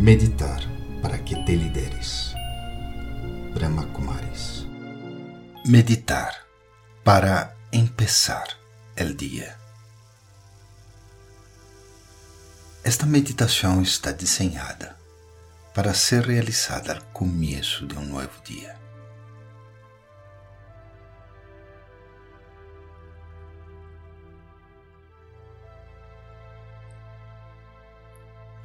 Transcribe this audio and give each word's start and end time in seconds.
Meditar 0.00 0.62
para 1.02 1.18
que 1.18 1.36
te 1.44 1.54
lideres. 1.54 2.32
Brahma 3.52 3.84
Kumaris. 3.92 4.66
Meditar 5.66 6.32
para 7.04 7.54
empezar 7.70 8.48
el 8.96 9.14
dia. 9.14 9.58
Esta 12.82 13.04
meditação 13.04 13.82
está 13.82 14.10
desenhada 14.10 14.96
para 15.74 15.92
ser 15.92 16.24
realizada 16.24 16.94
ao 16.94 17.02
começo 17.12 17.86
de 17.86 17.94
um 17.98 18.06
novo 18.06 18.42
dia. 18.42 18.74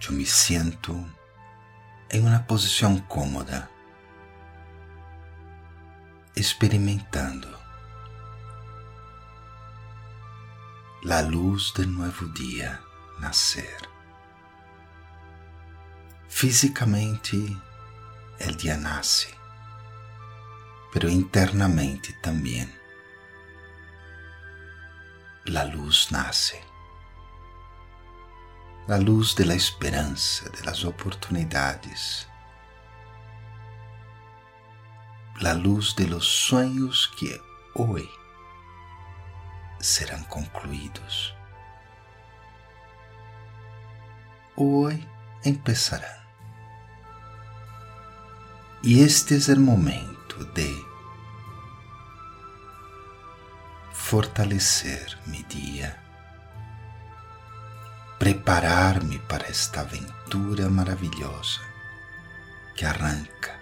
Eu 0.08 0.14
me 0.14 0.26
sinto 0.26 1.06
em 2.16 2.22
uma 2.22 2.40
posição 2.40 2.98
cômoda, 2.98 3.70
experimentando 6.34 7.54
a 11.12 11.20
luz 11.20 11.72
do 11.72 11.86
novo 11.86 12.30
dia 12.30 12.80
nascer. 13.20 13.82
Fisicamente, 16.30 17.36
o 18.40 18.52
dia 18.56 18.78
nasce, 18.78 19.36
pero 20.94 21.10
internamente 21.10 22.14
também. 22.22 22.70
A 25.54 25.64
luz 25.64 26.10
nasce 26.12 26.58
a 28.88 28.98
luz 28.98 29.36
de 29.36 29.46
la 29.46 29.56
esperança, 29.56 30.48
de 30.50 30.64
las 30.64 30.86
oportunidades, 30.86 32.28
la 35.42 35.56
luz 35.56 35.96
de 35.96 36.08
los 36.08 36.26
sueños 36.26 37.12
que 37.18 37.42
hoy 37.74 38.08
serão 39.80 40.24
concluídos. 40.26 41.36
Hoy 44.56 45.06
empezarão. 45.44 46.24
E 48.84 49.00
este 49.00 49.34
é 49.34 49.54
o 49.54 49.60
momento 49.60 50.46
de 50.54 50.86
fortalecer 53.92 55.20
mi 55.26 55.44
dia 55.44 56.05
preparar-me 58.46 59.18
para 59.28 59.48
esta 59.48 59.82
aventura 59.82 60.70
maravilhosa 60.70 61.62
que 62.76 62.86
arranca. 62.86 63.60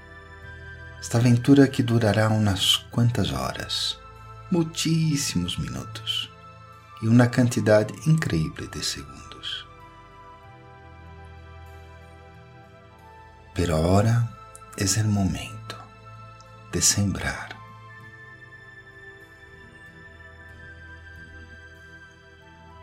Esta 1.00 1.20
aventura 1.20 1.70
que 1.70 1.82
durará 1.82 2.28
umas 2.28 2.76
quantas 2.92 3.32
horas, 3.32 3.98
muitíssimos 4.52 5.58
minutos 5.58 6.30
e 7.02 7.08
uma 7.08 7.28
quantidade 7.28 7.94
incrível 8.06 8.68
de 8.68 8.84
segundos. 8.84 9.66
Pero 13.54 13.78
agora 13.78 14.30
é 14.78 15.02
o 15.02 15.08
momento 15.08 15.78
de 16.74 16.82
sembrar. 16.82 17.56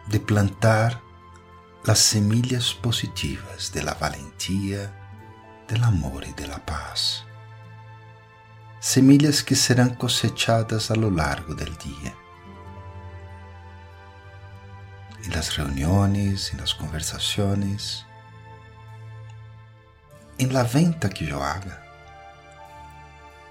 De 0.08 0.18
plantar 0.18 1.09
las 1.84 1.98
semillas 1.98 2.74
positivas 2.74 3.72
de 3.72 3.82
la 3.82 3.94
valentía, 3.94 4.92
del 5.66 5.82
amor 5.82 6.24
y 6.24 6.32
de 6.34 6.46
la 6.46 6.64
paz. 6.64 7.24
Semillas 8.80 9.42
que 9.42 9.54
serán 9.54 9.94
cosechadas 9.94 10.90
a 10.90 10.94
lo 10.94 11.10
largo 11.10 11.54
del 11.54 11.74
día. 11.78 12.14
En 15.24 15.32
las 15.32 15.56
reuniones, 15.56 16.52
en 16.52 16.60
las 16.60 16.74
conversaciones, 16.74 18.04
en 20.38 20.52
la 20.52 20.64
venta 20.64 21.08
que 21.08 21.26
yo 21.26 21.42
haga, 21.42 21.82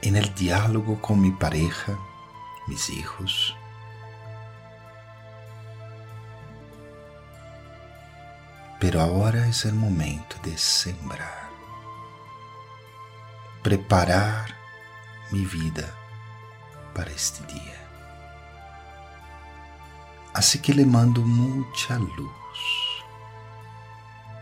en 0.01 0.15
el 0.15 0.33
diálogo 0.35 1.01
con 1.01 1.19
mi 1.19 1.31
pareja, 1.31 1.97
mis 2.67 2.89
hijos, 2.89 3.55
Pero 8.79 9.01
agora 9.01 9.39
é 9.39 9.67
o 9.67 9.75
momento 9.75 10.39
de 10.41 10.57
sembrar, 10.57 11.51
preparar 13.61 14.57
minha 15.29 15.45
vida 15.45 15.93
para 16.95 17.11
este 17.11 17.43
dia. 17.43 17.79
Assim 20.33 20.59
que 20.59 20.71
le 20.71 20.85
mando 20.85 21.25
muita 21.25 21.97
luz. 21.97 23.03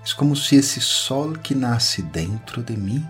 É 0.06 0.14
como 0.16 0.36
se 0.36 0.56
esse 0.56 0.80
sol 0.82 1.34
que 1.34 1.56
nasce 1.56 2.04
dentro 2.04 2.62
de 2.62 2.78
mim 2.78 3.06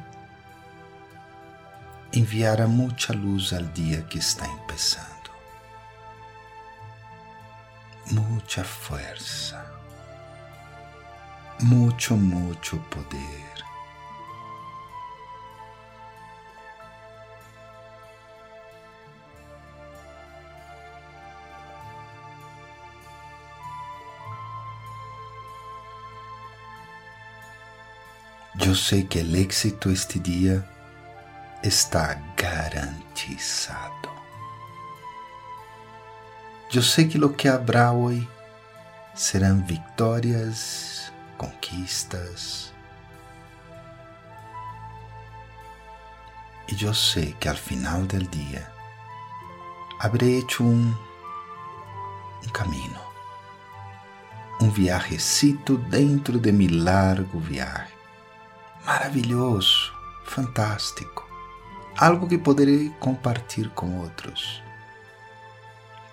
enviara 2.14 2.68
muita 2.68 3.12
luz 3.12 3.52
ao 3.52 3.64
dia 3.64 4.02
que 4.04 4.18
está 4.18 4.48
começando. 4.48 5.30
Muita 8.12 8.64
força 8.64 9.78
mucho, 11.62 12.16
mucho 12.16 12.78
poder. 12.90 13.48
Eu 28.60 28.76
sei 28.76 29.04
que 29.04 29.20
o 29.20 29.36
éxito 29.38 29.90
este 29.90 30.20
dia 30.20 30.68
está 31.64 32.16
garantizado. 32.36 34.10
Eu 36.74 36.82
sei 36.82 37.08
que 37.08 37.18
o 37.18 37.30
que 37.30 37.48
haverá 37.48 37.94
hoje 37.94 38.28
serão 39.16 39.66
vitórias 39.66 40.97
conquistas. 41.38 42.74
E 46.68 46.84
eu 46.84 46.94
sei 46.94 47.34
que 47.40 47.48
ao 47.48 47.56
final 47.56 48.02
do 48.02 48.20
dia 48.28 48.70
habré 50.00 50.26
hecho 50.26 50.64
um, 50.64 50.94
um 52.46 52.50
caminho, 52.50 53.00
um 54.62 54.70
viajecito 54.70 55.78
dentro 55.78 56.40
de 56.40 56.52
mi 56.52 56.68
largo 56.68 57.40
viaje. 57.40 57.94
Maravilhoso, 58.86 59.94
fantástico, 60.26 61.26
algo 61.98 62.28
que 62.28 62.38
poderei 62.38 62.90
compartilhar 63.00 63.70
com 63.70 64.00
outros, 64.00 64.62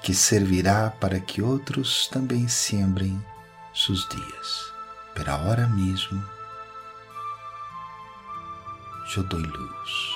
que 0.03 0.15
servirá 0.15 0.91
para 0.91 1.19
que 1.19 1.43
outros 1.43 2.07
também 2.09 2.47
sembrem 2.47 3.25
seus 3.73 4.09
dias 4.09 4.74
pero 5.25 5.37
ahora 5.37 5.67
mismo 5.69 6.23
yo 9.07 9.23
doy 9.23 9.43
luz, 9.43 10.15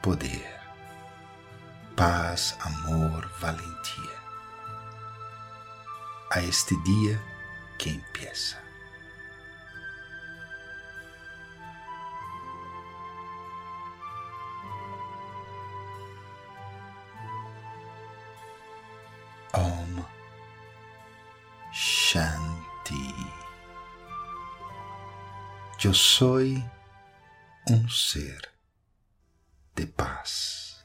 poder, 0.00 0.60
paz, 1.96 2.56
amor, 2.60 3.28
valentía 3.40 4.16
a 6.30 6.40
este 6.40 6.76
día 6.84 7.20
que 7.78 7.90
empieza. 7.90 8.62
Om 19.52 20.04
Shanti. 21.72 23.45
Eu 25.84 25.94
sou 25.94 26.38
um 27.70 27.88
ser 27.88 28.50
de 29.74 29.86
paz. 29.86 30.75